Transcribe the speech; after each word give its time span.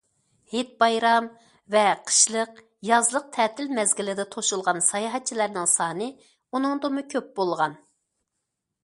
ھېيت- 0.51 0.69
بايرام 0.83 1.25
ۋە 1.75 1.83
قىشلىق، 2.07 2.55
يازلىق 2.89 3.27
تەتىل 3.35 3.69
مەزگىلىدە 3.81 4.25
توشۇلغان 4.37 4.81
ساياھەتچىلەرنىڭ 4.87 5.69
سانى 5.75 6.09
ئۇنىڭدىنمۇ 6.55 7.05
كۆپ 7.15 7.31
بولغان. 7.41 7.77